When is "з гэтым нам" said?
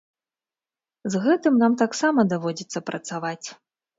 1.15-1.75